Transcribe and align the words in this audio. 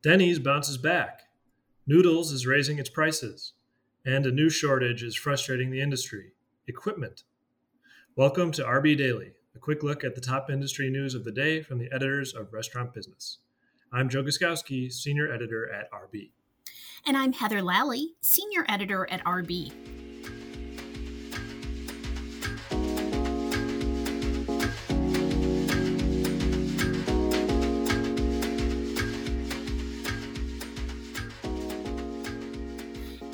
Denny's 0.00 0.38
bounces 0.38 0.78
back. 0.78 1.22
Noodles 1.84 2.30
is 2.30 2.46
raising 2.46 2.78
its 2.78 2.88
prices. 2.88 3.54
And 4.06 4.26
a 4.26 4.30
new 4.30 4.48
shortage 4.48 5.02
is 5.02 5.16
frustrating 5.16 5.72
the 5.72 5.80
industry 5.80 6.34
equipment. 6.68 7.24
Welcome 8.14 8.52
to 8.52 8.62
RB 8.62 8.96
Daily, 8.96 9.32
a 9.56 9.58
quick 9.58 9.82
look 9.82 10.04
at 10.04 10.14
the 10.14 10.20
top 10.20 10.50
industry 10.50 10.88
news 10.88 11.16
of 11.16 11.24
the 11.24 11.32
day 11.32 11.62
from 11.62 11.78
the 11.78 11.92
editors 11.92 12.32
of 12.32 12.52
Restaurant 12.52 12.94
Business. 12.94 13.38
I'm 13.92 14.08
Joe 14.08 14.22
Guszkowski, 14.22 14.92
Senior 14.92 15.32
Editor 15.32 15.68
at 15.72 15.90
RB. 15.90 16.30
And 17.04 17.16
I'm 17.16 17.32
Heather 17.32 17.60
Lalley, 17.60 18.14
Senior 18.20 18.66
Editor 18.68 19.10
at 19.10 19.24
RB. 19.24 19.72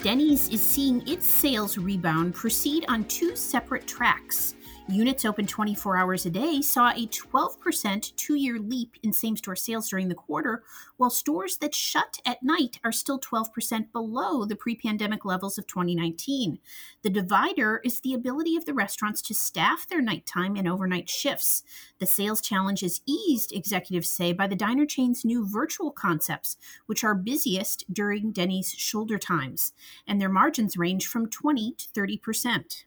Denny's 0.05 0.51
is 0.51 0.63
seeing 0.63 1.03
its 1.09 1.25
sales 1.25 1.79
rebound 1.79 2.35
proceed 2.35 2.85
on 2.89 3.05
two 3.05 3.35
separate 3.35 3.87
tracks. 3.87 4.55
Units 4.87 5.24
open 5.24 5.47
24 5.47 5.97
hours 5.97 6.27
a 6.27 6.30
day 6.30 6.61
saw 6.61 6.91
a 6.91 7.06
12% 7.06 8.15
two 8.16 8.34
year 8.34 8.59
leap 8.59 8.97
in 9.02 9.15
same 9.15 9.34
store 9.34 9.56
sales 9.56 9.88
during 9.88 10.09
the 10.09 10.15
quarter, 10.15 10.62
while 10.98 11.09
stores 11.09 11.56
that 11.56 11.75
shut 11.75 12.19
at 12.27 12.42
night 12.42 12.80
are 12.84 12.92
still 12.92 13.19
12% 13.19 13.91
below 13.92 14.45
the 14.45 14.55
pre 14.55 14.77
pandemic 14.77 15.25
levels 15.25 15.56
of 15.56 15.66
2019. 15.66 16.59
The 17.01 17.09
divider 17.09 17.80
is 17.83 18.01
the 18.01 18.12
ability 18.12 18.56
of 18.56 18.66
the 18.66 18.75
restaurants 18.75 19.23
to 19.23 19.34
staff 19.34 19.89
their 19.89 20.02
nighttime 20.02 20.55
and 20.55 20.69
overnight 20.69 21.09
shifts. 21.09 21.62
The 21.98 22.06
sales 22.06 22.42
challenge 22.42 22.83
is 22.83 23.01
eased, 23.06 23.53
executives 23.53 24.11
say, 24.11 24.34
by 24.34 24.47
the 24.47 24.55
diner 24.55 24.84
chain's 24.84 25.25
new 25.25 25.48
virtual 25.48 25.92
concepts, 25.92 26.59
which 26.84 27.03
are 27.03 27.14
busiest 27.14 27.91
during 27.91 28.33
Denny's 28.33 28.75
shoulder 28.77 29.16
times, 29.16 29.73
and 30.06 30.20
their 30.20 30.28
margins 30.28 30.77
range 30.77 31.06
from 31.06 31.31
20 31.31 31.72
to 31.72 31.89
30%. 31.98 32.84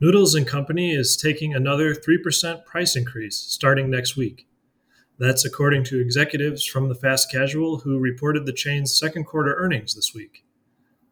Noodles 0.00 0.34
and 0.34 0.46
Company 0.46 0.94
is 0.94 1.16
taking 1.16 1.54
another 1.54 1.94
3% 1.94 2.64
price 2.64 2.96
increase 2.96 3.36
starting 3.36 3.90
next 3.90 4.16
week. 4.16 4.46
That's 5.18 5.44
according 5.44 5.84
to 5.84 6.00
executives 6.00 6.64
from 6.64 6.88
the 6.88 6.94
fast 6.94 7.30
casual 7.30 7.80
who 7.80 7.98
reported 7.98 8.46
the 8.46 8.52
chain's 8.52 8.98
second 8.98 9.24
quarter 9.24 9.54
earnings 9.54 9.94
this 9.94 10.14
week. 10.14 10.44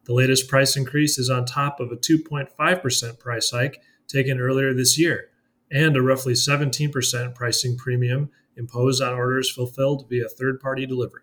The 0.05 0.13
latest 0.13 0.47
price 0.47 0.75
increase 0.75 1.19
is 1.19 1.29
on 1.29 1.45
top 1.45 1.79
of 1.79 1.91
a 1.91 1.95
2.5% 1.95 3.19
price 3.19 3.51
hike 3.51 3.81
taken 4.07 4.39
earlier 4.39 4.73
this 4.73 4.97
year 4.97 5.29
and 5.71 5.95
a 5.95 6.01
roughly 6.01 6.33
17% 6.33 7.35
pricing 7.35 7.77
premium 7.77 8.31
imposed 8.57 9.03
on 9.03 9.13
orders 9.13 9.51
fulfilled 9.51 10.07
via 10.09 10.27
third 10.27 10.59
party 10.59 10.85
delivery. 10.85 11.21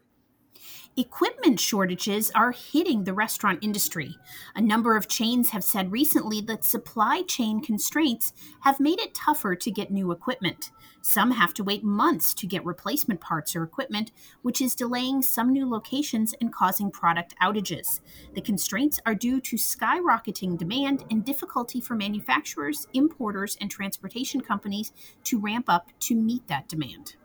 Equipment 0.99 1.61
shortages 1.61 2.31
are 2.31 2.53
hitting 2.53 3.05
the 3.05 3.13
restaurant 3.13 3.59
industry. 3.61 4.17
A 4.55 4.63
number 4.63 4.97
of 4.97 5.09
chains 5.09 5.51
have 5.51 5.63
said 5.63 5.93
recently 5.93 6.41
that 6.41 6.65
supply 6.65 7.21
chain 7.29 7.61
constraints 7.61 8.33
have 8.61 8.81
made 8.81 8.99
it 9.01 9.13
tougher 9.13 9.55
to 9.55 9.71
get 9.71 9.91
new 9.91 10.11
equipment. 10.11 10.71
Some 11.03 11.33
have 11.33 11.53
to 11.55 11.65
wait 11.65 11.85
months 11.85 12.33
to 12.33 12.47
get 12.47 12.65
replacement 12.65 13.21
parts 13.21 13.55
or 13.55 13.63
equipment, 13.63 14.11
which 14.41 14.63
is 14.63 14.75
delaying 14.75 15.21
some 15.21 15.53
new 15.53 15.69
locations 15.69 16.35
and 16.41 16.51
causing 16.51 16.91
product 16.91 17.35
outages. 17.43 18.01
The 18.35 18.41
constraints 18.41 18.99
are 19.05 19.15
due 19.15 19.39
to 19.43 19.57
skyrocketing 19.57 20.57
demand 20.57 21.05
and 21.11 21.23
difficulty 21.23 21.79
for 21.79 21.95
manufacturers, 21.95 22.89
importers, 22.95 23.59
and 23.61 23.71
transportation 23.71 24.41
companies 24.41 24.93
to 25.25 25.39
ramp 25.39 25.67
up 25.69 25.91
to 26.01 26.15
meet 26.15 26.49
that 26.49 26.71
demand. 26.71 27.17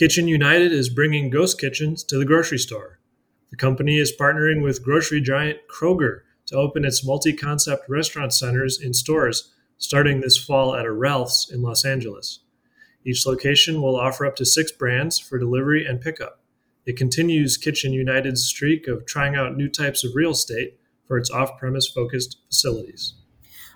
Kitchen 0.00 0.28
United 0.28 0.72
is 0.72 0.88
bringing 0.88 1.28
ghost 1.28 1.60
kitchens 1.60 2.02
to 2.04 2.16
the 2.16 2.24
grocery 2.24 2.56
store. 2.56 3.00
The 3.50 3.56
company 3.58 3.98
is 3.98 4.16
partnering 4.18 4.62
with 4.62 4.82
grocery 4.82 5.20
giant 5.20 5.58
Kroger 5.68 6.20
to 6.46 6.56
open 6.56 6.86
its 6.86 7.04
multi 7.04 7.34
concept 7.34 7.86
restaurant 7.86 8.32
centers 8.32 8.80
in 8.80 8.94
stores 8.94 9.52
starting 9.76 10.22
this 10.22 10.38
fall 10.38 10.74
at 10.74 10.86
a 10.86 10.90
Ralph's 10.90 11.50
in 11.52 11.60
Los 11.60 11.84
Angeles. 11.84 12.40
Each 13.04 13.26
location 13.26 13.82
will 13.82 14.00
offer 14.00 14.24
up 14.24 14.36
to 14.36 14.46
six 14.46 14.72
brands 14.72 15.18
for 15.18 15.38
delivery 15.38 15.84
and 15.84 16.00
pickup. 16.00 16.40
It 16.86 16.96
continues 16.96 17.58
Kitchen 17.58 17.92
United's 17.92 18.46
streak 18.46 18.88
of 18.88 19.04
trying 19.04 19.34
out 19.34 19.54
new 19.54 19.68
types 19.68 20.02
of 20.02 20.14
real 20.14 20.30
estate 20.30 20.80
for 21.06 21.18
its 21.18 21.30
off 21.30 21.58
premise 21.58 21.86
focused 21.86 22.38
facilities. 22.46 23.12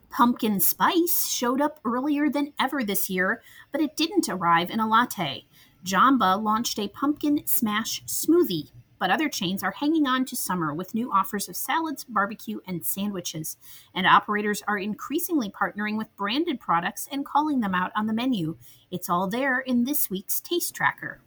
Pumpkin 0.08 0.58
spice 0.58 1.26
showed 1.26 1.60
up 1.60 1.80
earlier 1.84 2.30
than 2.30 2.54
ever 2.58 2.82
this 2.82 3.10
year, 3.10 3.42
but 3.70 3.82
it 3.82 3.94
didn't 3.94 4.26
arrive 4.30 4.70
in 4.70 4.80
a 4.80 4.88
latte. 4.88 5.44
Jamba 5.84 6.42
launched 6.42 6.78
a 6.78 6.88
pumpkin 6.88 7.42
smash 7.46 8.02
smoothie, 8.06 8.70
but 8.98 9.10
other 9.10 9.28
chains 9.28 9.62
are 9.62 9.72
hanging 9.72 10.06
on 10.06 10.24
to 10.24 10.34
summer 10.34 10.72
with 10.72 10.94
new 10.94 11.12
offers 11.12 11.46
of 11.46 11.56
salads, 11.56 12.04
barbecue, 12.04 12.60
and 12.66 12.86
sandwiches. 12.86 13.58
And 13.94 14.06
operators 14.06 14.62
are 14.66 14.78
increasingly 14.78 15.50
partnering 15.50 15.98
with 15.98 16.16
branded 16.16 16.58
products 16.58 17.06
and 17.12 17.26
calling 17.26 17.60
them 17.60 17.74
out 17.74 17.92
on 17.94 18.06
the 18.06 18.14
menu. 18.14 18.56
It's 18.90 19.10
all 19.10 19.28
there 19.28 19.60
in 19.60 19.84
this 19.84 20.08
week's 20.08 20.40
Taste 20.40 20.74
Tracker. 20.74 21.20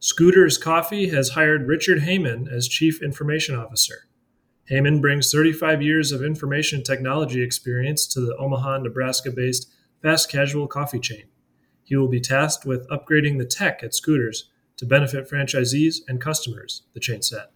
Scooters 0.00 0.58
Coffee 0.58 1.10
has 1.10 1.30
hired 1.30 1.68
Richard 1.68 2.00
Heyman 2.00 2.52
as 2.52 2.66
Chief 2.66 3.00
Information 3.00 3.54
Officer. 3.54 4.08
Heyman 4.68 5.00
brings 5.00 5.30
35 5.30 5.80
years 5.80 6.10
of 6.10 6.24
information 6.24 6.82
technology 6.82 7.40
experience 7.40 8.04
to 8.08 8.20
the 8.20 8.36
Omaha, 8.36 8.78
Nebraska 8.78 9.30
based 9.30 9.70
fast 10.02 10.28
casual 10.28 10.66
coffee 10.66 10.98
chain. 10.98 11.26
He 11.92 11.96
will 11.96 12.08
be 12.08 12.20
tasked 12.20 12.64
with 12.64 12.88
upgrading 12.88 13.36
the 13.36 13.44
tech 13.44 13.82
at 13.82 13.94
Scooters 13.94 14.48
to 14.78 14.86
benefit 14.86 15.28
franchisees 15.28 15.96
and 16.08 16.22
customers, 16.22 16.84
the 16.94 17.00
chain 17.00 17.20
said. 17.20 17.48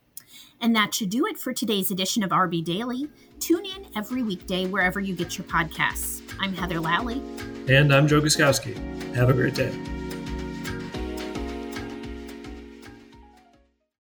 And 0.60 0.76
that 0.76 0.92
should 0.92 1.08
do 1.08 1.24
it 1.24 1.38
for 1.38 1.54
today's 1.54 1.90
edition 1.90 2.22
of 2.22 2.28
RB 2.28 2.62
Daily. 2.62 3.08
Tune 3.40 3.64
in 3.64 3.86
every 3.96 4.22
weekday 4.22 4.66
wherever 4.66 5.00
you 5.00 5.16
get 5.16 5.38
your 5.38 5.46
podcasts. 5.46 6.20
I'm 6.38 6.52
Heather 6.52 6.80
Lalley. 6.80 7.22
And 7.70 7.94
I'm 7.94 8.06
Joe 8.06 8.20
Guszkowski. 8.20 8.76
Have 9.14 9.30
a 9.30 9.32
great 9.32 9.54
day. 9.54 9.72